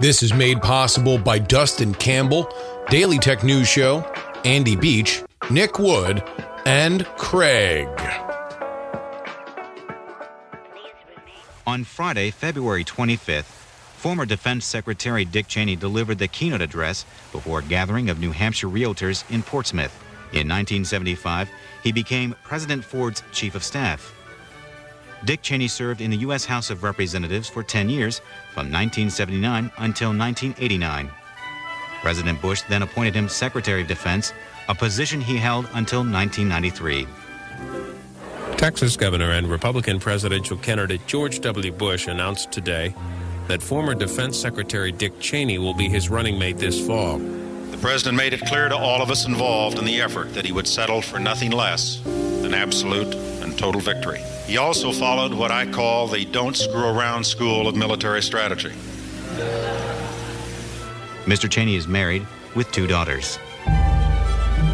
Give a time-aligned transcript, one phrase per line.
[0.00, 2.48] This is made possible by Dustin Campbell,
[2.88, 4.02] Daily Tech News Show,
[4.44, 6.22] Andy Beach, Nick Wood,
[6.66, 7.88] and Craig.
[11.66, 17.64] On Friday, February 25th, former Defense Secretary Dick Cheney delivered the keynote address before a
[17.64, 20.00] gathering of New Hampshire realtors in Portsmouth.
[20.30, 21.50] In 1975,
[21.82, 24.14] he became President Ford's chief of staff.
[25.24, 26.44] Dick Cheney served in the U.S.
[26.44, 28.20] House of Representatives for 10 years,
[28.52, 31.10] from 1979 until 1989.
[32.00, 34.32] President Bush then appointed him Secretary of Defense,
[34.68, 37.06] a position he held until 1993.
[38.56, 41.72] Texas Governor and Republican presidential candidate George W.
[41.72, 42.94] Bush announced today
[43.48, 47.18] that former Defense Secretary Dick Cheney will be his running mate this fall.
[47.18, 50.52] The president made it clear to all of us involved in the effort that he
[50.52, 54.20] would settle for nothing less than absolute and total victory.
[54.46, 58.72] He also followed what I call the don't screw around school of military strategy.
[61.26, 61.50] Mr.
[61.50, 63.38] Cheney is married with two daughters.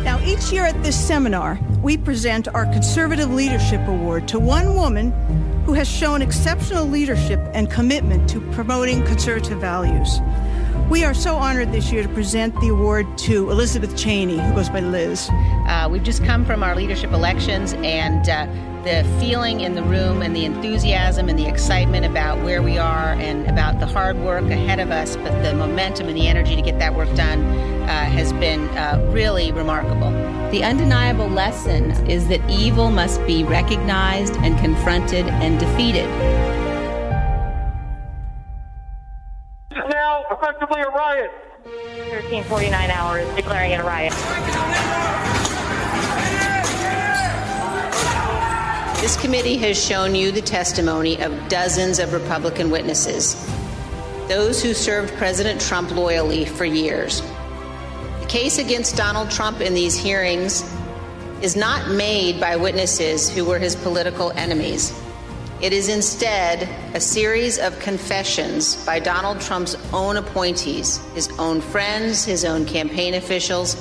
[0.05, 5.11] Now, each year at this seminar, we present our Conservative Leadership Award to one woman
[5.65, 10.21] who has shown exceptional leadership and commitment to promoting conservative values.
[10.91, 14.69] We are so honored this year to present the award to Elizabeth Cheney, who goes
[14.69, 15.31] by Liz.
[15.33, 18.47] Uh, we've just come from our leadership elections, and uh,
[18.85, 23.15] the feeling in the room and the enthusiasm and the excitement about where we are
[23.15, 26.61] and about the hard work ahead of us, but the momentum and the energy to
[26.61, 27.43] get that work done
[27.85, 30.11] uh, has been uh, really remarkable.
[30.51, 36.09] The undeniable lesson is that evil must be recognized and confronted and defeated.
[39.71, 41.31] Now, effectively a riot.
[41.65, 44.94] 1349 hours declaring it a riot.
[49.05, 53.35] This committee has shown you the testimony of dozens of Republican witnesses,
[54.29, 57.21] those who served President Trump loyally for years.
[58.21, 60.65] The case against Donald Trump in these hearings
[61.43, 64.99] is not made by witnesses who were his political enemies.
[65.61, 72.25] It is instead a series of confessions by Donald Trump's own appointees, his own friends,
[72.25, 73.77] his own campaign officials,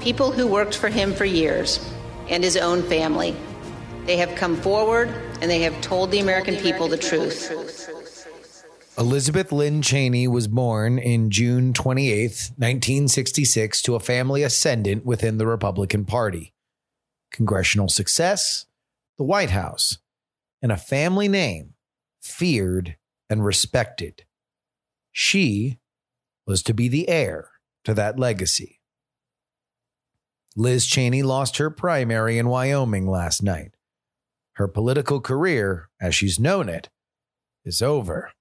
[0.00, 1.88] people who worked for him for years,
[2.28, 3.36] and his own family.
[4.06, 5.08] They have come forward
[5.40, 7.52] and they have told the American people the truth.
[8.96, 15.46] Elizabeth Lynn Cheney was born in June 28, 1966, to a family ascendant within the
[15.46, 16.54] Republican Party.
[17.30, 18.66] Congressional success,
[19.18, 19.98] the White House,
[20.62, 21.74] and a family name
[22.22, 22.96] feared
[23.28, 24.24] and respected.
[25.12, 25.78] She
[26.46, 27.50] was to be the heir
[27.84, 28.80] to that legacy.
[30.54, 33.75] Liz Cheney lost her primary in Wyoming last night.
[34.56, 36.88] Her political career, as she's known it,
[37.64, 38.32] is over.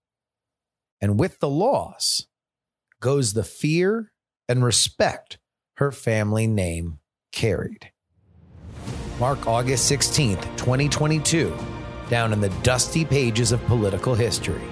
[1.02, 2.26] And with the loss
[3.02, 4.14] goes the fear
[4.48, 5.40] and respect
[5.76, 7.00] her family name
[7.34, 7.92] carried.
[9.20, 11.56] Mark August 16th, 2022,
[12.10, 14.68] down in the dusty pages of political history.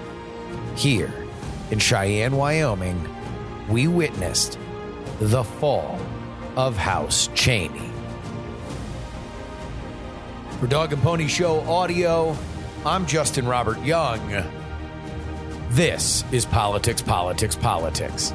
[0.75, 1.13] Here
[1.71, 3.09] in Cheyenne, Wyoming,
[3.67, 4.57] we witnessed
[5.19, 5.99] the fall
[6.55, 7.92] of House Cheney.
[10.63, 12.38] For Dog and Pony Show audio,
[12.85, 14.46] I'm Justin Robert Young.
[15.72, 18.34] This is Politics, Politics, Politics.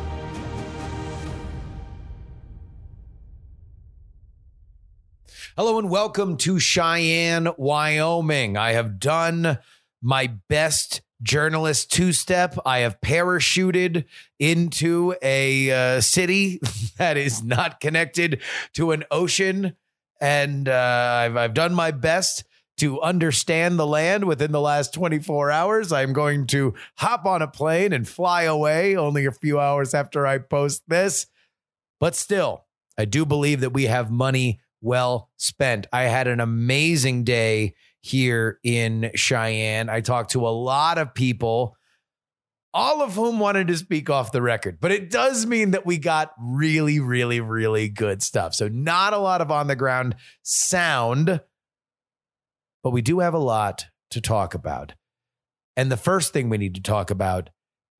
[5.57, 8.59] Hello and welcome to Cheyenne, Wyoming.
[8.59, 9.59] I have done
[10.03, 12.59] my best journalist two step.
[12.67, 14.05] I have parachuted
[14.39, 16.61] into a uh, city
[16.99, 18.43] that is not connected
[18.75, 19.77] to an ocean.
[20.21, 22.45] And uh, I've, I've done my best
[22.79, 25.93] to understand the land within the last 24 hours.
[25.93, 30.27] I'm going to hop on a plane and fly away only a few hours after
[30.27, 31.27] I post this.
[32.01, 32.65] But still,
[32.97, 35.87] I do believe that we have money well spent.
[35.93, 39.89] I had an amazing day here in Cheyenne.
[39.89, 41.77] I talked to a lot of people,
[42.75, 45.99] all of whom wanted to speak off the record, but it does mean that we
[45.99, 48.55] got really, really, really good stuff.
[48.55, 51.41] So, not a lot of on the ground sound,
[52.83, 54.95] but we do have a lot to talk about.
[55.77, 57.51] And the first thing we need to talk about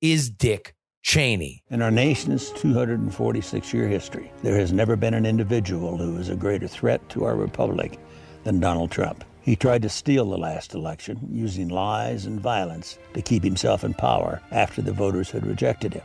[0.01, 1.63] is Dick Cheney.
[1.69, 6.35] In our nation's 246 year history, there has never been an individual who is a
[6.35, 7.97] greater threat to our republic
[8.43, 9.23] than Donald Trump.
[9.41, 13.93] He tried to steal the last election using lies and violence to keep himself in
[13.93, 16.03] power after the voters had rejected him.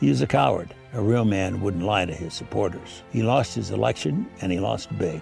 [0.00, 0.74] He is a coward.
[0.92, 3.02] A real man wouldn't lie to his supporters.
[3.10, 5.20] He lost his election and he lost big.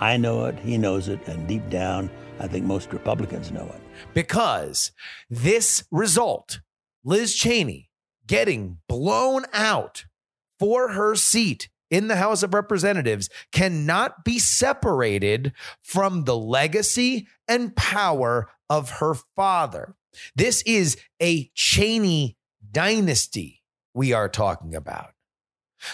[0.00, 2.10] I know it, he knows it, and deep down,
[2.40, 3.80] I think most Republicans know it.
[4.14, 4.92] Because
[5.28, 6.60] this result,
[7.04, 7.90] Liz Cheney
[8.26, 10.04] getting blown out
[10.58, 15.52] for her seat in the House of Representatives cannot be separated
[15.82, 19.94] from the legacy and power of her father.
[20.34, 22.36] This is a Cheney
[22.70, 23.62] dynasty
[23.94, 25.10] we are talking about.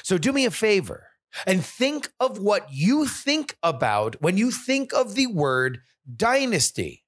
[0.02, 1.08] So do me a favor
[1.46, 5.80] and think of what you think about when you think of the word
[6.16, 7.04] dynasty.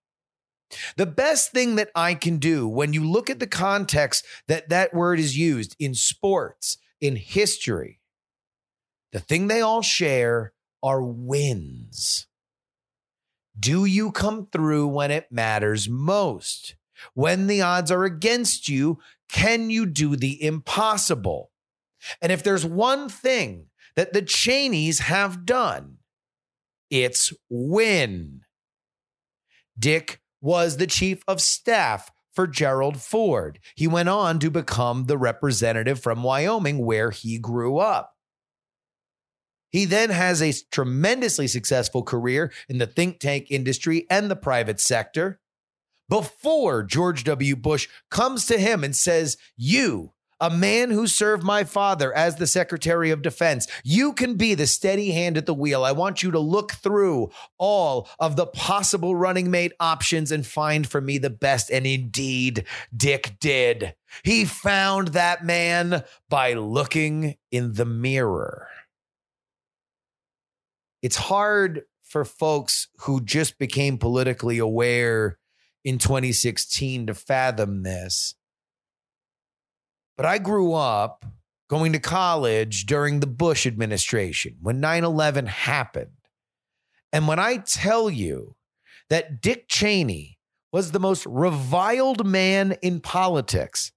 [0.96, 4.92] The best thing that I can do when you look at the context that that
[4.92, 8.00] word is used in sports, in history,
[9.16, 10.52] the thing they all share
[10.82, 12.26] are wins.
[13.58, 16.76] Do you come through when it matters most?
[17.14, 18.98] When the odds are against you,
[19.32, 21.50] can you do the impossible?
[22.20, 25.96] And if there's one thing that the Cheneys have done,
[26.90, 28.42] it's win.
[29.78, 33.60] Dick was the chief of staff for Gerald Ford.
[33.76, 38.12] He went on to become the representative from Wyoming, where he grew up.
[39.76, 44.80] He then has a tremendously successful career in the think tank industry and the private
[44.80, 45.38] sector
[46.08, 47.54] before George W.
[47.56, 52.46] Bush comes to him and says, You, a man who served my father as the
[52.46, 55.84] Secretary of Defense, you can be the steady hand at the wheel.
[55.84, 57.28] I want you to look through
[57.58, 61.70] all of the possible running mate options and find for me the best.
[61.70, 62.64] And indeed,
[62.96, 63.94] Dick did.
[64.22, 68.68] He found that man by looking in the mirror.
[71.06, 75.38] It's hard for folks who just became politically aware
[75.84, 78.34] in 2016 to fathom this.
[80.16, 81.24] But I grew up
[81.70, 86.10] going to college during the Bush administration when 9 11 happened.
[87.12, 88.56] And when I tell you
[89.08, 90.40] that Dick Cheney
[90.72, 93.92] was the most reviled man in politics,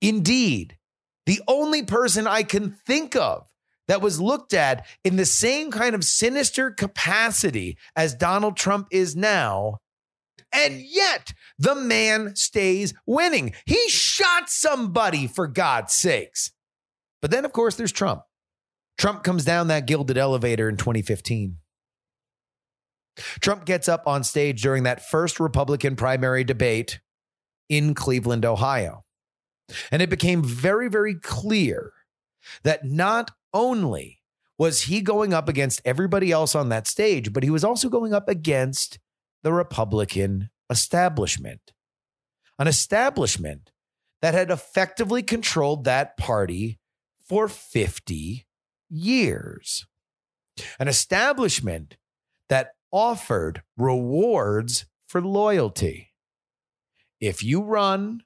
[0.00, 0.78] indeed,
[1.26, 3.49] the only person I can think of
[3.90, 9.16] that was looked at in the same kind of sinister capacity as Donald Trump is
[9.16, 9.78] now
[10.52, 13.52] and yet the man stays winning.
[13.66, 16.52] He shot somebody for God's sakes.
[17.20, 18.22] But then, of course, there's Trump.
[18.96, 21.56] Trump comes down that gilded elevator in 2015.
[23.40, 27.00] Trump gets up on stage during that first Republican primary debate
[27.68, 29.02] in Cleveland, Ohio.
[29.90, 31.92] And it became very, very clear
[32.62, 34.18] that not only.
[34.58, 38.12] Was he going up against everybody else on that stage, but he was also going
[38.12, 38.98] up against
[39.42, 41.72] the Republican establishment,
[42.58, 43.70] an establishment
[44.20, 46.78] that had effectively controlled that party
[47.26, 48.46] for 50
[48.90, 49.86] years,
[50.78, 51.96] an establishment
[52.48, 56.12] that offered rewards for loyalty.
[57.20, 58.22] If you run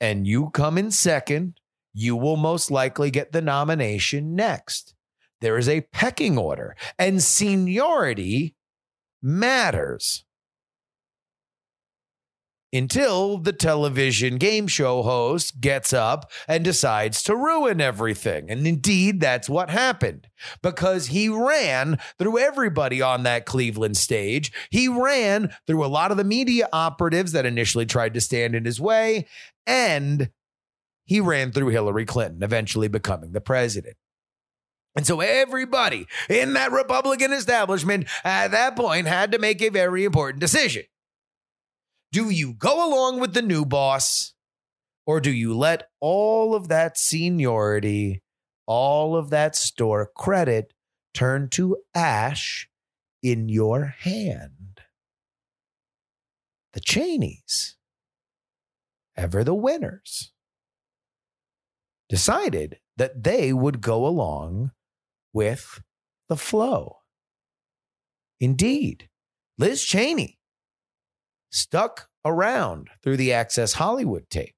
[0.00, 1.60] and you come in second,
[1.98, 4.94] you will most likely get the nomination next.
[5.40, 8.54] There is a pecking order, and seniority
[9.22, 10.26] matters
[12.70, 18.50] until the television game show host gets up and decides to ruin everything.
[18.50, 20.28] And indeed, that's what happened
[20.62, 24.52] because he ran through everybody on that Cleveland stage.
[24.70, 28.66] He ran through a lot of the media operatives that initially tried to stand in
[28.66, 29.26] his way.
[29.66, 30.28] And
[31.06, 33.96] he ran through Hillary Clinton, eventually becoming the president.
[34.96, 40.04] And so everybody in that Republican establishment at that point had to make a very
[40.04, 40.84] important decision.
[42.12, 44.32] Do you go along with the new boss
[45.06, 48.22] or do you let all of that seniority,
[48.66, 50.72] all of that store credit
[51.14, 52.68] turn to ash
[53.22, 54.80] in your hand?
[56.72, 57.76] The Cheneys,
[59.16, 60.32] ever the winners,
[62.08, 64.72] decided that they would go along
[65.32, 65.80] with
[66.28, 66.98] the flow.
[68.40, 69.08] Indeed,
[69.58, 70.38] Liz Cheney
[71.50, 74.54] stuck around through the Access Hollywood tape.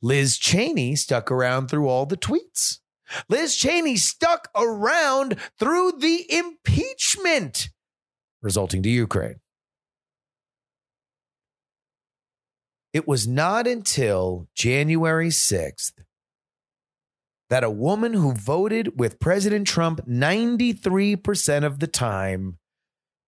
[0.00, 2.78] Liz Cheney stuck around through all the tweets.
[3.28, 7.68] Liz Cheney stuck around through the impeachment
[8.44, 9.40] resulting to Ukraine.
[12.92, 16.03] It was not until January 6th
[17.54, 22.58] that a woman who voted with President Trump 93% of the time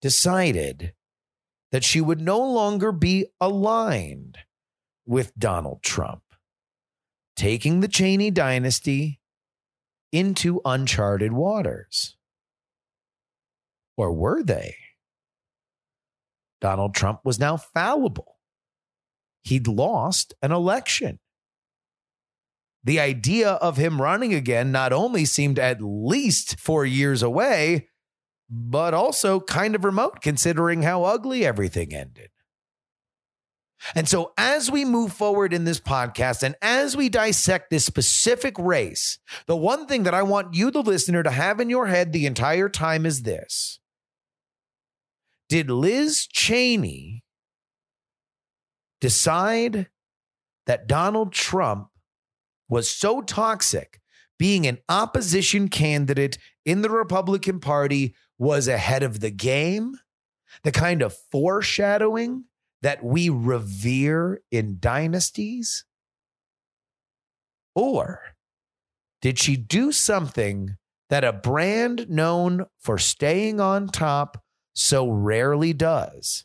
[0.02, 0.94] decided
[1.70, 4.38] that she would no longer be aligned
[5.06, 6.24] with Donald Trump,
[7.36, 9.20] taking the Cheney dynasty
[10.10, 12.16] into uncharted waters.
[13.96, 14.74] Or were they?
[16.60, 18.38] Donald Trump was now fallible.
[19.44, 21.20] He'd lost an election.
[22.86, 27.88] The idea of him running again not only seemed at least four years away,
[28.48, 32.30] but also kind of remote considering how ugly everything ended.
[33.96, 38.56] And so, as we move forward in this podcast and as we dissect this specific
[38.56, 42.12] race, the one thing that I want you, the listener, to have in your head
[42.12, 43.80] the entire time is this
[45.48, 47.24] Did Liz Cheney
[49.00, 49.88] decide
[50.66, 51.88] that Donald Trump
[52.68, 54.00] was so toxic,
[54.38, 59.96] being an opposition candidate in the Republican Party was ahead of the game,
[60.62, 62.44] the kind of foreshadowing
[62.82, 65.84] that we revere in dynasties?
[67.74, 68.20] Or
[69.20, 70.76] did she do something
[71.08, 74.42] that a brand known for staying on top
[74.74, 76.44] so rarely does?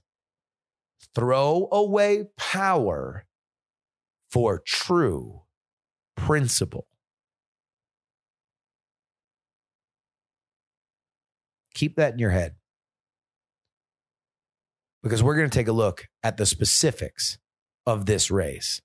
[1.13, 3.25] Throw away power
[4.29, 5.41] for true
[6.21, 6.85] principle.
[11.73, 12.55] Keep that in your head
[15.01, 17.39] because we're going to take a look at the specifics
[17.87, 18.81] of this race.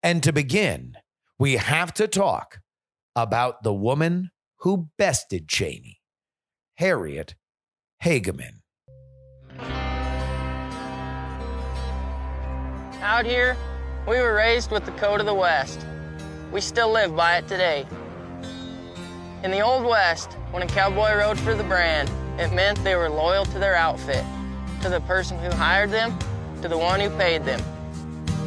[0.00, 0.94] And to begin,
[1.40, 2.60] we have to talk
[3.16, 6.00] about the woman who bested Cheney,
[6.76, 7.34] Harriet
[8.04, 8.60] Hageman.
[13.00, 13.56] Out here,
[14.06, 15.84] we were raised with the code of the West.
[16.52, 17.86] We still live by it today.
[19.42, 23.08] In the Old West, when a cowboy rode for the brand, it meant they were
[23.08, 24.24] loyal to their outfit,
[24.82, 26.16] to the person who hired them,
[26.62, 27.60] to the one who paid them.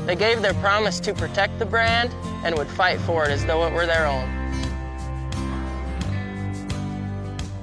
[0.05, 2.13] They gave their promise to protect the brand
[2.45, 4.27] and would fight for it as though it were their own.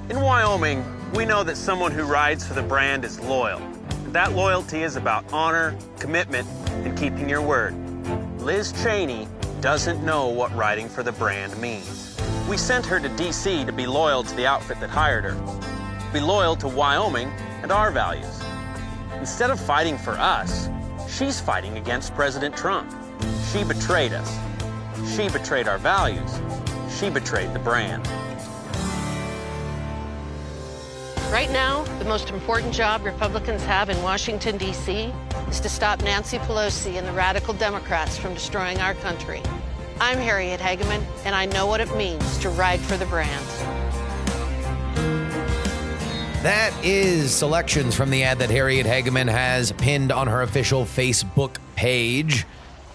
[0.09, 3.59] In Wyoming, we know that someone who rides for the brand is loyal.
[4.09, 6.47] That loyalty is about honor, commitment,
[6.85, 7.75] and keeping your word.
[8.39, 9.27] Liz Cheney
[9.61, 12.15] doesn't know what riding for the brand means.
[12.47, 13.65] We sent her to D.C.
[13.65, 15.33] to be loyal to the outfit that hired her,
[16.13, 17.29] be loyal to Wyoming
[17.61, 18.41] and our values.
[19.15, 20.69] Instead of fighting for us,
[21.09, 22.93] she's fighting against President Trump.
[23.51, 24.37] She betrayed us.
[25.15, 26.39] She betrayed our values.
[26.99, 28.07] She betrayed the brand.
[31.31, 35.11] Right now, the most important job Republicans have in Washington, D.C.
[35.49, 39.41] is to stop Nancy Pelosi and the radical Democrats from destroying our country.
[39.99, 43.45] I'm Harriet Hageman, and I know what it means to ride for the brand.
[46.43, 51.57] That is selections from the ad that Harriet Hageman has pinned on her official Facebook
[51.75, 52.45] page.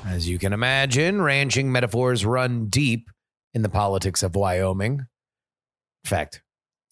[0.06, 3.10] As you can imagine, ranching metaphors run deep
[3.52, 5.06] in the politics of Wyoming.
[6.04, 6.42] In fact,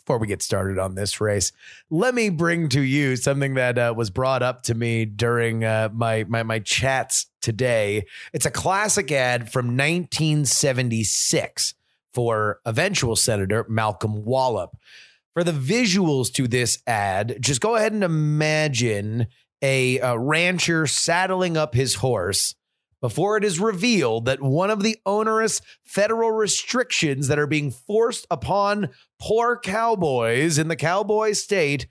[0.04, 1.52] before we get started on this race,
[1.90, 5.88] let me bring to you something that uh, was brought up to me during uh,
[5.92, 8.04] my, my my chats today.
[8.32, 11.74] It's a classic ad from 1976
[12.12, 14.76] for eventual Senator Malcolm Wallop.
[15.34, 19.28] For the visuals to this ad, just go ahead and imagine
[19.62, 22.56] a, a rancher saddling up his horse
[23.00, 28.26] before it is revealed that one of the onerous federal restrictions that are being forced
[28.30, 28.90] upon
[29.20, 31.86] poor cowboys in the cowboy state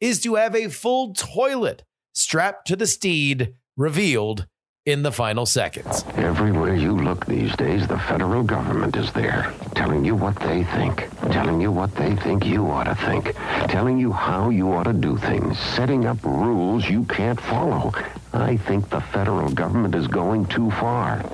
[0.00, 1.82] is to have a full toilet
[2.14, 4.46] strapped to the steed revealed
[4.86, 6.04] in the final seconds.
[6.14, 11.08] Everywhere you look these days, the federal government is there, telling you what they think,
[11.32, 13.34] telling you what they think you ought to think,
[13.68, 17.92] telling you how you ought to do things, setting up rules you can't follow.
[18.32, 21.24] I think the federal government is going too far.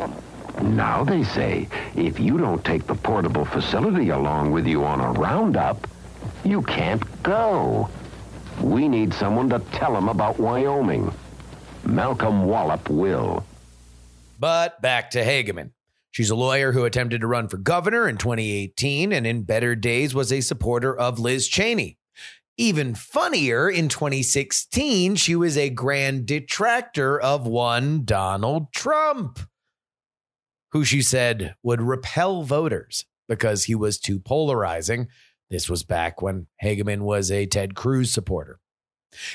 [0.60, 5.12] Now they say, if you don't take the portable facility along with you on a
[5.12, 5.86] roundup,
[6.44, 7.88] you can't go.
[8.60, 11.12] We need someone to tell them about Wyoming.
[11.84, 13.44] Malcolm Wallop will.
[14.38, 15.70] But back to Hageman.
[16.10, 20.14] She's a lawyer who attempted to run for governor in 2018 and in better days
[20.14, 21.96] was a supporter of Liz Cheney.
[22.58, 29.38] Even funnier, in 2016, she was a grand detractor of one Donald Trump,
[30.72, 35.08] who she said would repel voters because he was too polarizing.
[35.50, 38.58] This was back when Hageman was a Ted Cruz supporter.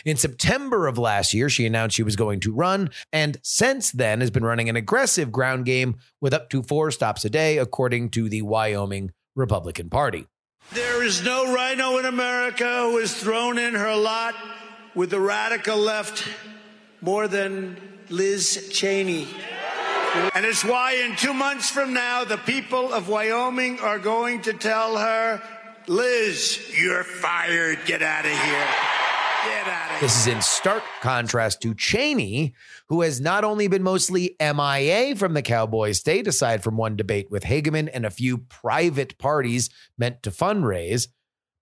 [0.03, 4.21] In September of last year, she announced she was going to run, and since then
[4.21, 8.09] has been running an aggressive ground game with up to four stops a day, according
[8.09, 10.25] to the Wyoming Republican Party.
[10.73, 14.35] There is no RINO in America who has thrown in her lot
[14.95, 16.27] with the radical left
[16.99, 17.77] more than
[18.09, 19.27] Liz Cheney.
[20.35, 24.53] And it's why in two months from now, the people of Wyoming are going to
[24.53, 25.41] tell her,
[25.87, 27.79] Liz, you're fired.
[27.85, 28.67] Get out of here.
[29.45, 29.99] Get out of here.
[30.01, 32.53] This is in stark contrast to Cheney,
[32.89, 37.31] who has not only been mostly MIA from the cowboy state, aside from one debate
[37.31, 41.07] with Hageman and a few private parties meant to fundraise,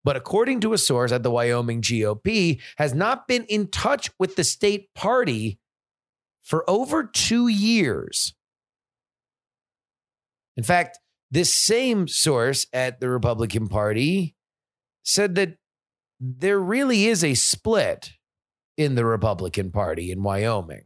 [0.03, 4.35] but according to a source at the Wyoming GOP, has not been in touch with
[4.35, 5.59] the state party
[6.43, 8.33] for over two years.
[10.57, 10.99] In fact,
[11.31, 14.35] this same source at the Republican Party
[15.03, 15.57] said that
[16.19, 18.11] there really is a split
[18.77, 20.83] in the Republican Party in Wyoming.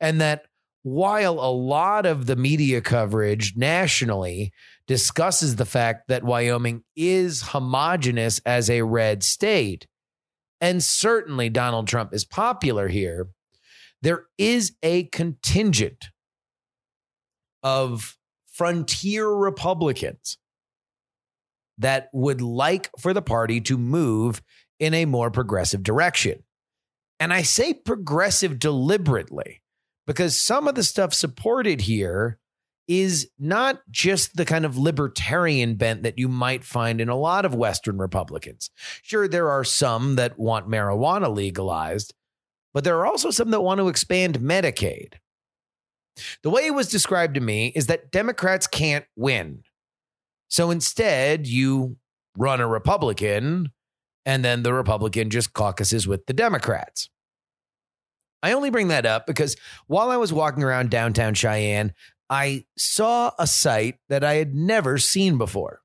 [0.00, 0.46] And that
[0.82, 4.52] while a lot of the media coverage nationally
[4.86, 9.86] discusses the fact that Wyoming is homogenous as a red state,
[10.60, 13.28] and certainly Donald Trump is popular here,
[14.02, 16.06] there is a contingent
[17.62, 18.16] of
[18.52, 20.38] frontier Republicans
[21.78, 24.42] that would like for the party to move
[24.78, 26.42] in a more progressive direction.
[27.18, 29.62] And I say progressive deliberately
[30.06, 32.38] because some of the stuff supported here
[32.88, 37.44] is not just the kind of libertarian bent that you might find in a lot
[37.44, 38.70] of Western Republicans.
[39.02, 42.12] Sure, there are some that want marijuana legalized,
[42.74, 45.14] but there are also some that want to expand Medicaid.
[46.42, 49.62] The way it was described to me is that Democrats can't win.
[50.48, 51.96] So instead, you
[52.36, 53.70] run a Republican
[54.24, 57.10] and then the Republican just caucuses with the Democrats.
[58.42, 61.92] I only bring that up because while I was walking around downtown Cheyenne,
[62.28, 65.80] I saw a sight that I had never seen before.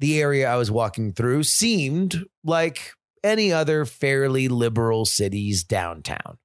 [0.00, 6.38] The area I was walking through seemed like any other fairly liberal city's downtown.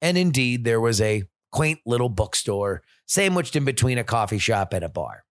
[0.00, 4.84] And indeed, there was a quaint little bookstore sandwiched in between a coffee shop and
[4.84, 5.24] a bar.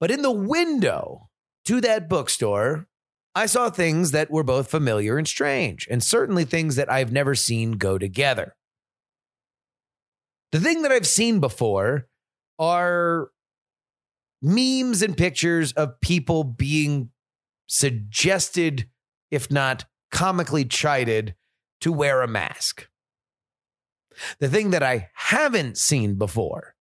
[0.00, 1.28] But in the window
[1.64, 2.86] to that bookstore,
[3.34, 7.34] I saw things that were both familiar and strange, and certainly things that I've never
[7.34, 8.54] seen go together.
[10.52, 12.06] The thing that I've seen before
[12.60, 13.30] are
[14.40, 17.10] memes and pictures of people being
[17.66, 18.88] suggested,
[19.30, 21.34] if not comically chided,
[21.80, 22.88] to wear a mask.
[24.40, 26.74] The thing that I haven't seen before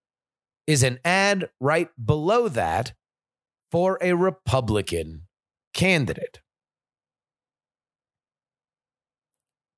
[0.67, 2.93] is an ad right below that
[3.71, 5.23] for a Republican
[5.73, 6.39] candidate.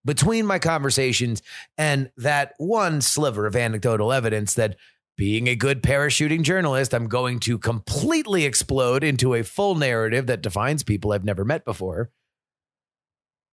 [0.03, 1.41] Between my conversations
[1.77, 4.75] and that one sliver of anecdotal evidence that
[5.17, 10.41] being a good parachuting journalist, I'm going to completely explode into a full narrative that
[10.41, 12.11] defines people I've never met before.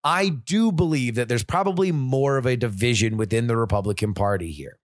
[0.06, 4.78] I do believe that there's probably more of a division within the Republican Party here.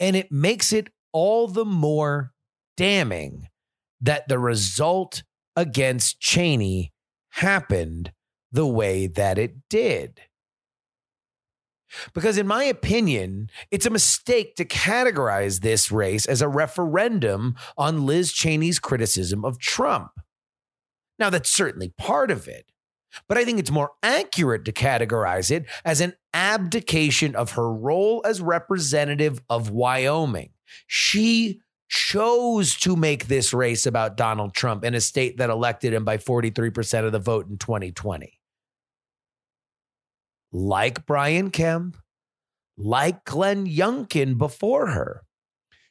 [0.00, 2.32] And it makes it all the more
[2.74, 3.48] damning
[4.00, 5.24] that the result
[5.56, 6.90] against Cheney
[7.32, 8.12] happened
[8.50, 10.22] the way that it did.
[12.14, 18.06] Because, in my opinion, it's a mistake to categorize this race as a referendum on
[18.06, 20.12] Liz Cheney's criticism of Trump.
[21.18, 22.71] Now, that's certainly part of it,
[23.28, 28.22] but I think it's more accurate to categorize it as an abdication of her role
[28.24, 30.50] as representative of Wyoming.
[30.86, 36.04] She chose to make this race about Donald Trump in a state that elected him
[36.04, 38.38] by 43% of the vote in 2020.
[40.52, 41.98] Like Brian Kemp,
[42.78, 45.22] like Glenn Youngkin before her.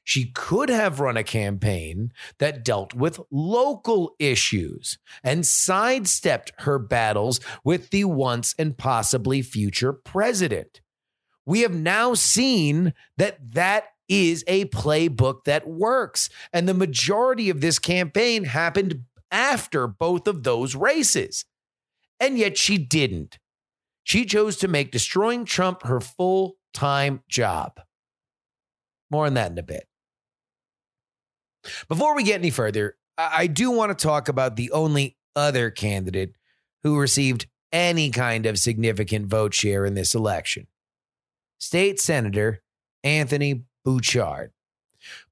[0.03, 7.39] She could have run a campaign that dealt with local issues and sidestepped her battles
[7.63, 10.81] with the once and possibly future president.
[11.45, 16.29] We have now seen that that is a playbook that works.
[16.51, 21.45] And the majority of this campaign happened after both of those races.
[22.19, 23.39] And yet she didn't.
[24.03, 27.79] She chose to make destroying Trump her full time job.
[29.09, 29.87] More on that in a bit.
[31.87, 36.35] Before we get any further, I do want to talk about the only other candidate
[36.83, 40.67] who received any kind of significant vote share in this election
[41.59, 42.61] State Senator
[43.03, 44.51] Anthony Bouchard.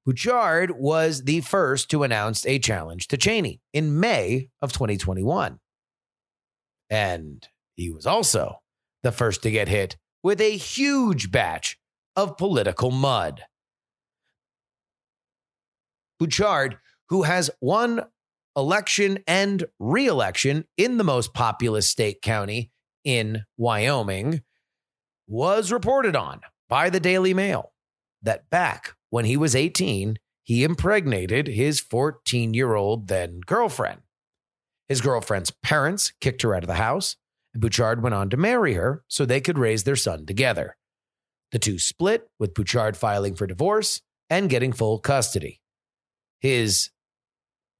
[0.04, 5.58] Bouchard was the first to announce a challenge to Cheney in May of 2021.
[6.88, 8.60] And he was also
[9.02, 11.78] the first to get hit with a huge batch
[12.16, 13.44] of political mud.
[16.20, 16.76] Bouchard,
[17.08, 18.02] who has won
[18.54, 22.70] election and reelection in the most populous state county
[23.04, 24.42] in Wyoming,
[25.26, 27.72] was reported on by the Daily Mail
[28.22, 34.02] that back when he was 18, he impregnated his 14 year old then girlfriend.
[34.88, 37.16] His girlfriend's parents kicked her out of the house,
[37.54, 40.76] and Bouchard went on to marry her so they could raise their son together.
[41.52, 45.60] The two split, with Bouchard filing for divorce and getting full custody.
[46.40, 46.90] His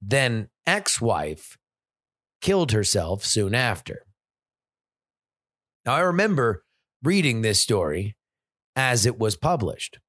[0.01, 1.57] then ex wife
[2.41, 4.05] killed herself soon after.
[5.85, 6.63] Now, I remember
[7.03, 8.15] reading this story
[8.75, 9.99] as it was published,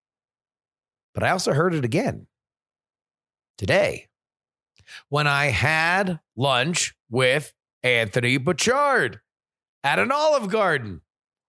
[1.14, 2.26] but I also heard it again
[3.56, 4.08] today
[5.08, 9.20] when I had lunch with Anthony Bouchard
[9.82, 11.00] at an Olive Garden.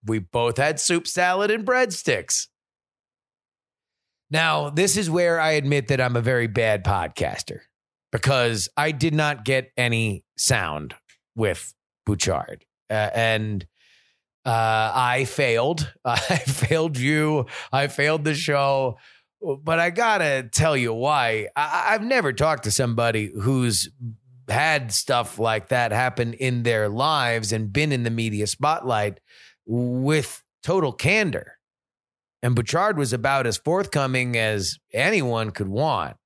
[0.05, 2.47] We both had soup salad and breadsticks.
[4.33, 7.59] Now, this is where I admit that I'm a very bad podcaster
[8.11, 10.95] because I did not get any sound
[11.35, 11.71] with
[12.07, 12.65] Bouchard.
[12.89, 13.63] Uh, and
[14.43, 15.93] uh, I failed.
[16.05, 17.45] I failed you.
[17.71, 18.97] I failed the show.
[19.39, 21.49] But I gotta tell you why.
[21.55, 23.87] I- I've never talked to somebody who's
[24.49, 29.19] had stuff like that happen in their lives and been in the media spotlight
[29.67, 31.52] with total candor.
[32.43, 36.17] And Bouchard was about as forthcoming as anyone could want.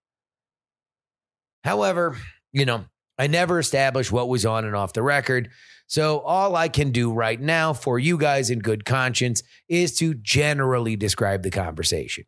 [1.63, 2.17] However,
[2.51, 2.85] you know,
[3.19, 5.49] I never established what was on and off the record.
[5.85, 10.15] So all I can do right now for you guys in good conscience is to
[10.15, 12.25] generally describe the conversation.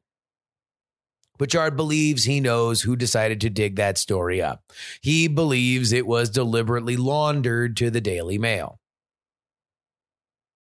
[1.39, 4.61] Bouchard believes he knows who decided to dig that story up.
[5.01, 8.79] He believes it was deliberately laundered to the Daily Mail.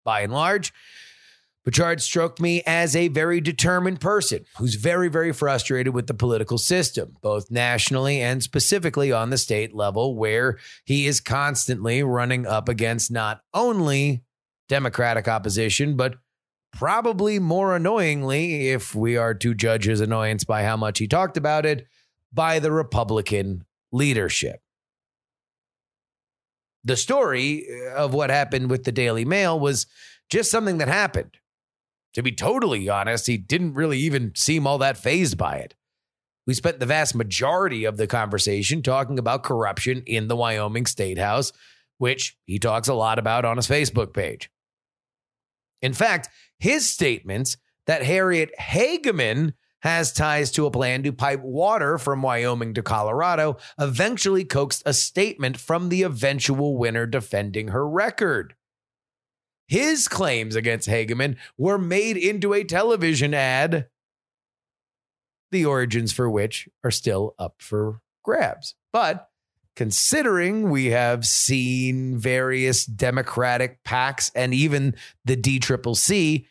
[0.04, 0.72] By and large,
[1.68, 6.56] Bouchard struck me as a very determined person who's very, very frustrated with the political
[6.56, 12.70] system, both nationally and specifically on the state level, where he is constantly running up
[12.70, 14.22] against not only
[14.70, 16.14] Democratic opposition, but
[16.72, 21.36] probably more annoyingly, if we are to judge his annoyance by how much he talked
[21.36, 21.86] about it,
[22.32, 24.62] by the Republican leadership.
[26.82, 29.86] The story of what happened with the Daily Mail was
[30.30, 31.36] just something that happened.
[32.18, 35.76] To be totally honest, he didn't really even seem all that fazed by it.
[36.48, 41.18] We spent the vast majority of the conversation talking about corruption in the Wyoming State
[41.18, 41.52] House,
[41.98, 44.50] which he talks a lot about on his Facebook page.
[45.80, 46.28] In fact,
[46.58, 49.52] his statements that Harriet Hageman
[49.82, 54.92] has ties to a plan to pipe water from Wyoming to Colorado eventually coaxed a
[54.92, 58.56] statement from the eventual winner defending her record.
[59.68, 63.86] His claims against Hageman were made into a television ad,
[65.52, 68.74] the origins for which are still up for grabs.
[68.92, 69.28] But
[69.76, 76.46] considering we have seen various Democratic PACs and even the DCCC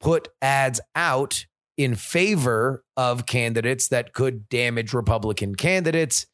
[0.00, 1.46] put ads out
[1.76, 6.26] in favor of candidates that could damage Republican candidates,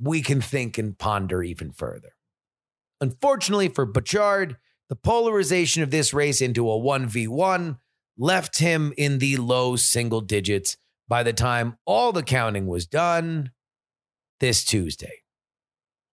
[0.00, 2.14] we can think and ponder even further.
[3.02, 7.76] Unfortunately for Bouchard, the polarization of this race into a 1v1
[8.16, 10.76] left him in the low single digits
[11.08, 13.50] by the time all the counting was done
[14.38, 15.22] this Tuesday.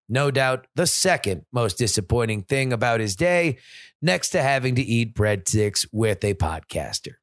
[0.10, 3.60] No doubt the second most disappointing thing about his day,
[4.02, 7.19] next to having to eat breadsticks with a podcaster.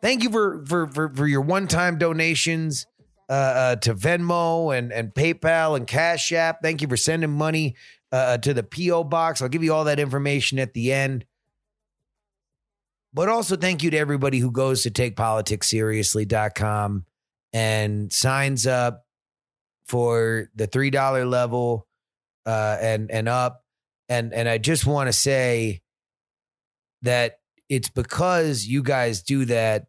[0.00, 2.86] Thank you for for for, for your one-time donations
[3.28, 6.62] uh, uh, to Venmo and and PayPal and Cash App.
[6.62, 7.76] Thank you for sending money
[8.10, 9.42] uh, to the PO box.
[9.42, 11.24] I'll give you all that information at the end.
[13.14, 17.04] But also thank you to everybody who goes to takepoliticsseriously.com
[17.52, 19.04] and signs up
[19.86, 21.86] for the three dollar level
[22.46, 23.64] uh, and and up.
[24.08, 25.82] And and I just want to say
[27.02, 29.86] that it's because you guys do that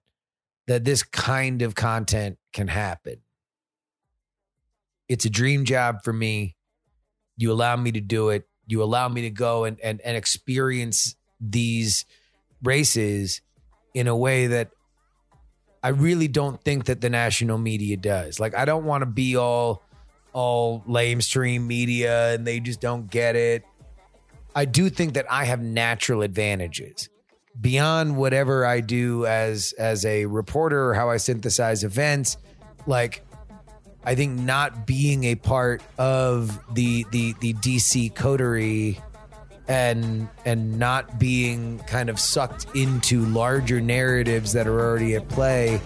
[0.67, 3.17] that this kind of content can happen.
[5.07, 6.55] It's a dream job for me.
[7.37, 8.47] You allow me to do it.
[8.65, 12.05] You allow me to go and and, and experience these
[12.63, 13.41] races
[13.93, 14.71] in a way that
[15.83, 18.39] I really don't think that the national media does.
[18.39, 19.83] Like, I don't want to be all
[20.31, 23.63] all lamestream media and they just don't get it.
[24.55, 27.09] I do think that I have natural advantages
[27.59, 32.37] beyond whatever I do as as a reporter or how I synthesize events.
[32.87, 33.25] Like,
[34.03, 38.99] I think not being a part of the the the DC coterie
[39.67, 45.79] and and not being kind of sucked into larger narratives that are already at play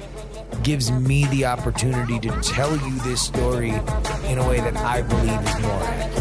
[0.63, 5.41] gives me the opportunity to tell you this story in a way that I believe
[5.41, 6.17] is more accurate.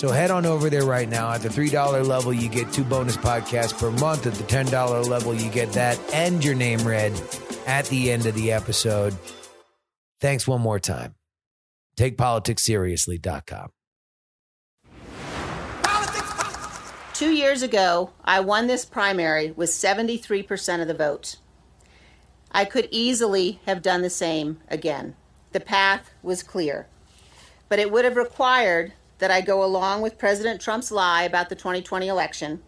[0.00, 1.30] So head on over there right now.
[1.30, 4.26] At the $3 level, you get two bonus podcasts per month.
[4.26, 7.12] At the $10 level, you get that and your name read
[7.66, 9.14] at the end of the episode.
[10.20, 11.14] Thanks one more time.
[12.00, 13.68] TakePoliticsSeriously.com.
[17.12, 21.36] Two years ago, I won this primary with 73% of the vote.
[22.50, 25.14] I could easily have done the same again.
[25.52, 26.86] The path was clear.
[27.68, 31.54] But it would have required that I go along with President Trump's lie about the
[31.54, 32.62] 2020 election.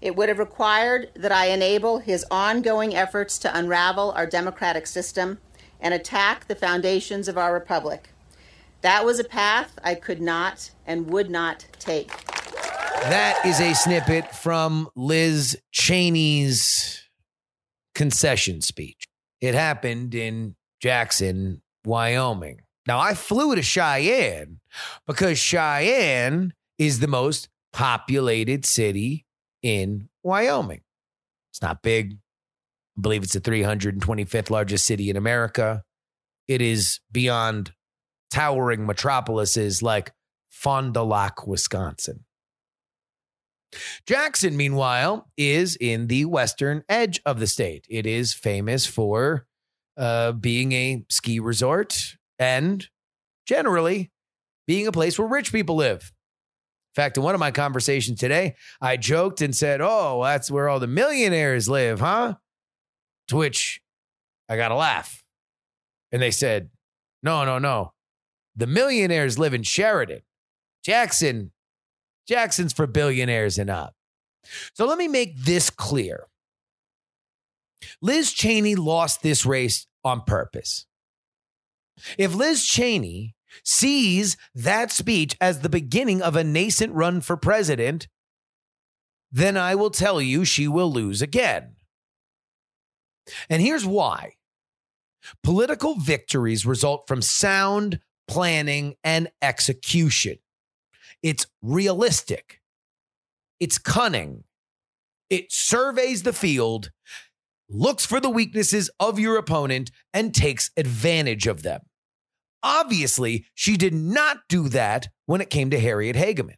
[0.00, 5.38] It would have required that I enable his ongoing efforts to unravel our democratic system
[5.80, 8.10] and attack the foundations of our republic.
[8.82, 12.08] That was a path I could not and would not take.
[13.02, 17.08] That is a snippet from Liz Cheney's
[17.94, 19.04] concession speech.
[19.40, 22.60] It happened in Jackson, Wyoming.
[22.86, 24.60] Now, I flew to Cheyenne
[25.06, 29.26] because Cheyenne is the most populated city
[29.62, 30.82] in Wyoming.
[31.50, 32.14] It's not big.
[32.96, 35.82] I believe it's the 325th largest city in America.
[36.46, 37.72] It is beyond
[38.30, 40.12] towering metropolises like
[40.50, 42.24] Fond du Lac, Wisconsin.
[44.06, 47.86] Jackson, meanwhile, is in the western edge of the state.
[47.88, 49.46] It is famous for
[49.96, 52.88] uh, being a ski resort and
[53.46, 54.10] generally
[54.66, 56.12] being a place where rich people live.
[56.94, 60.68] In fact, in one of my conversations today, I joked and said, Oh, that's where
[60.68, 62.34] all the millionaires live, huh?
[63.28, 63.80] To which
[64.48, 65.24] I got a laugh.
[66.10, 66.70] And they said,
[67.22, 67.92] No, no, no.
[68.58, 70.20] The millionaires live in Sheridan.
[70.84, 71.52] Jackson
[72.26, 73.94] Jackson's for billionaires and up.
[74.74, 76.26] So let me make this clear.
[78.02, 80.86] Liz Cheney lost this race on purpose.
[82.18, 88.08] If Liz Cheney sees that speech as the beginning of a nascent run for president,
[89.32, 91.76] then I will tell you she will lose again.
[93.48, 94.34] And here's why
[95.42, 100.38] political victories result from sound planning and execution.
[101.22, 102.60] It's realistic.
[103.58, 104.44] It's cunning.
[105.30, 106.90] It surveys the field,
[107.68, 111.80] looks for the weaknesses of your opponent, and takes advantage of them.
[112.62, 116.56] Obviously, she did not do that when it came to Harriet Hageman.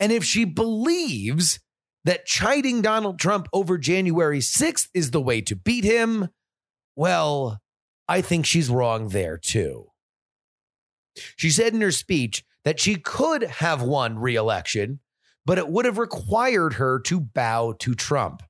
[0.00, 1.60] And if she believes
[2.04, 6.28] that chiding Donald Trump over January 6th is the way to beat him,
[6.96, 7.60] well,
[8.08, 9.88] I think she's wrong there too.
[11.36, 15.00] She said in her speech that she could have won re-election,
[15.44, 18.42] but it would have required her to bow to Trump.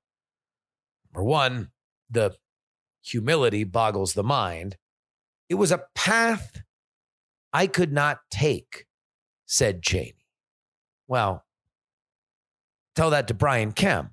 [1.13, 1.71] Number one,
[2.11, 2.35] the
[3.03, 4.77] humility boggles the mind.
[5.49, 6.63] It was a path
[7.53, 8.87] I could not take,
[9.47, 10.27] said Cheney.
[11.07, 11.45] Well,
[12.95, 14.13] tell that to Brian Kemp,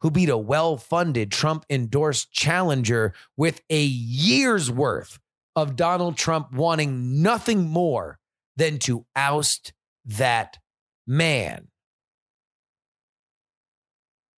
[0.00, 5.18] who beat a well funded Trump endorsed challenger with a year's worth
[5.56, 8.18] of Donald Trump wanting nothing more
[8.56, 9.72] than to oust
[10.04, 10.58] that
[11.06, 11.68] man.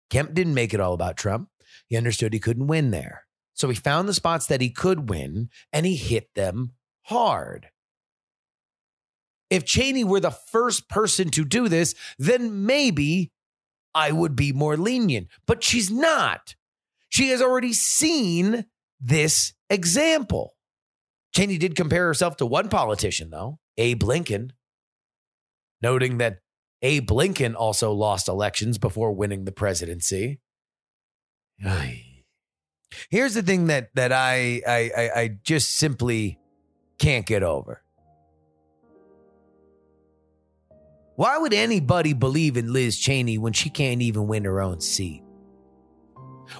[0.09, 1.49] Kemp didn't make it all about Trump.
[1.87, 3.25] He understood he couldn't win there.
[3.53, 7.69] So he found the spots that he could win and he hit them hard.
[9.49, 13.31] If Cheney were the first person to do this, then maybe
[13.95, 15.27] I would be more lenient.
[15.45, 16.55] But she's not.
[17.09, 18.65] She has already seen
[18.99, 20.56] this example.
[21.37, 24.53] Cheney did compare herself to one politician, though, Abe Lincoln,
[25.83, 26.39] noting that
[26.81, 30.39] Abe Lincoln also lost elections before winning the presidency.
[33.11, 36.39] Here's the thing that that I, I I just simply
[36.97, 37.83] can't get over.
[41.17, 45.21] Why would anybody believe in Liz Cheney when she can't even win her own seat?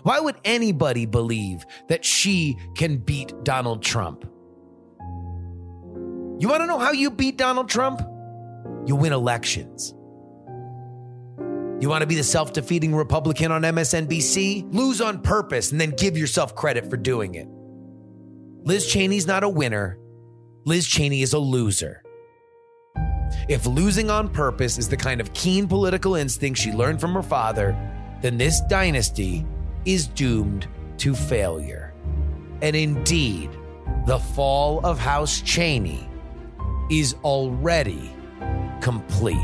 [0.04, 4.30] Why would anybody believe that she can beat Donald Trump?
[6.39, 8.00] You want to know how you beat Donald Trump?
[8.86, 9.93] You win elections.
[11.80, 14.73] You want to be the self defeating Republican on MSNBC?
[14.73, 17.47] Lose on purpose and then give yourself credit for doing it.
[18.67, 19.97] Liz Cheney's not a winner.
[20.65, 22.04] Liz Cheney is a loser.
[23.50, 27.23] If losing on purpose is the kind of keen political instinct she learned from her
[27.23, 27.76] father,
[28.21, 29.45] then this dynasty
[29.86, 31.93] is doomed to failure.
[32.62, 33.50] And indeed,
[34.06, 36.08] the fall of House Cheney
[36.89, 38.13] is already
[38.82, 39.38] complete.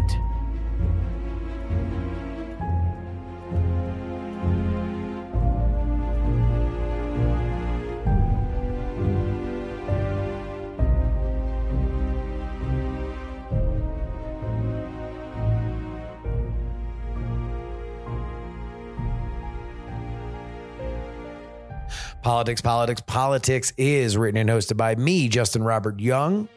[22.24, 26.48] Politics, Politics, Politics is written and hosted by me, Justin Robert Young,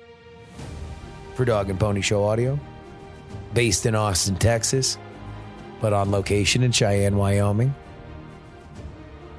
[1.36, 2.58] for Dog and Pony Show Audio,
[3.54, 4.98] based in Austin, Texas,
[5.80, 7.74] but on location in Cheyenne, Wyoming.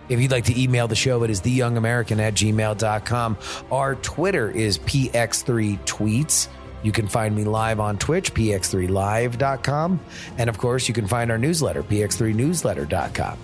[0.10, 3.38] If you'd like to email the show, it is theyoungamerican at gmail.com.
[3.72, 6.48] Our Twitter is PX3Tweets.
[6.84, 10.00] You can find me live on Twitch, px3live.com.
[10.38, 13.38] And of course, you can find our newsletter, px3newsletter.com.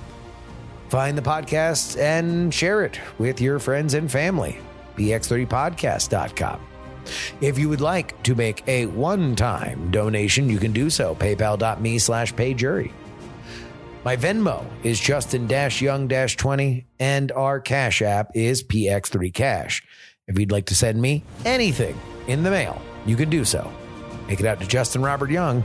[0.89, 4.59] Find the podcast and share it with your friends and family.
[4.95, 6.72] px30podcast.com.
[7.41, 11.15] If you would like to make a one-time donation, you can do so.
[11.15, 12.91] PayPal.me slash payjury.
[14.03, 19.81] My Venmo is Justin-Young-20 and our Cash App is PX3Cash.
[20.27, 23.71] If you'd like to send me anything in the mail, you can do so.
[24.27, 25.63] Make it out to Justin Robert Young,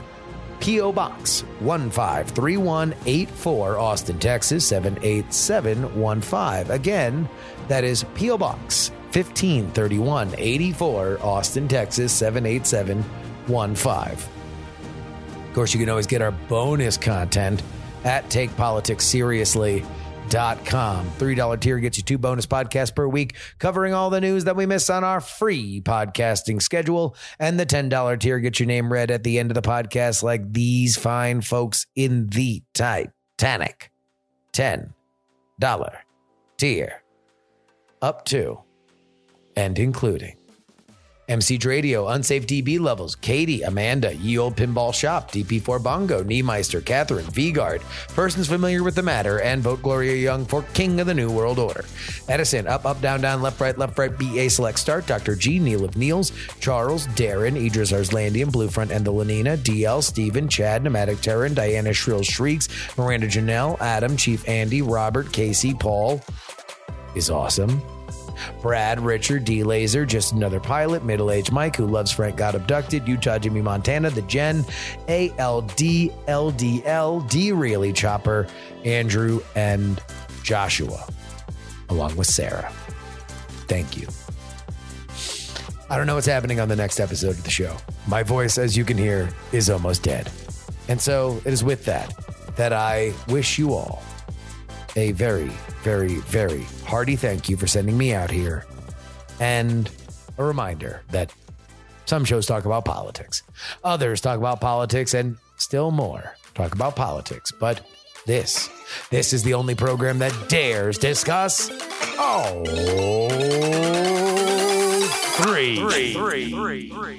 [0.60, 0.92] P.O.
[0.92, 6.70] Box 153184, Austin, Texas 78715.
[6.70, 7.28] Again,
[7.68, 8.38] that is P.O.
[8.38, 14.38] Box 153184, Austin, Texas 78715.
[15.48, 17.62] Of course, you can always get our bonus content
[18.04, 19.86] at takepoliticsseriously.com.
[20.30, 24.66] $3 tier gets you two bonus podcasts per week covering all the news that we
[24.66, 27.16] miss on our free podcasting schedule.
[27.38, 30.52] And the $10 tier gets your name read at the end of the podcast, like
[30.52, 33.90] these fine folks in the Titanic.
[34.52, 34.92] $10
[36.58, 37.02] tier.
[38.02, 38.60] Up to
[39.58, 40.36] and including.
[41.28, 47.26] MC Radio, Unsafe DB Levels, Katie, Amanda, Ye Old Pinball Shop, DP4 Bongo, Niemeister, Catherine,
[47.26, 47.82] V-Guard,
[48.14, 51.58] persons familiar with the matter, and vote Gloria Young for King of the New World
[51.58, 51.84] Order.
[52.28, 55.34] Edison, Up, Up, Down, Down, Left, Right, Left, Right, BA Select Start, Dr.
[55.34, 60.82] G, Neil of Neils, Charles, Darren, Idris Arslandian, Bluefront and the Lenina, DL, Stephen, Chad,
[60.82, 66.22] Pneumatic Terran, Diana Shrill Shrieks, Miranda Janelle, Adam, Chief Andy, Robert, Casey, Paul
[67.14, 67.82] is awesome.
[68.60, 73.06] Brad, Richard, D Laser, just another pilot, middle aged Mike who loves Frank got abducted,
[73.06, 74.64] Utah Jimmy Montana, the Jen,
[75.08, 78.46] ALD, LDL, D Really Chopper,
[78.84, 80.00] Andrew, and
[80.42, 81.06] Joshua,
[81.88, 82.72] along with Sarah.
[83.66, 84.08] Thank you.
[85.90, 87.74] I don't know what's happening on the next episode of the show.
[88.06, 90.30] My voice, as you can hear, is almost dead.
[90.88, 92.14] And so it is with that
[92.56, 94.02] that I wish you all
[94.98, 95.50] a very,
[95.82, 98.66] very, very hearty thank you for sending me out here.
[99.40, 99.90] And
[100.36, 101.32] a reminder that
[102.04, 103.42] some shows talk about politics,
[103.84, 107.52] others talk about politics, and still more talk about politics.
[107.52, 107.86] But
[108.26, 108.68] this,
[109.10, 111.70] this is the only program that dares discuss.
[112.20, 112.64] Oh,
[115.42, 115.76] three.
[115.76, 116.14] Three.
[116.14, 116.50] Three.
[116.90, 117.18] Three.